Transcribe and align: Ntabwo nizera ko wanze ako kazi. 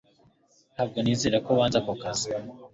Ntabwo 0.73 0.97
nizera 1.03 1.37
ko 1.45 1.49
wanze 1.57 1.77
ako 1.79 1.93
kazi. 2.01 2.29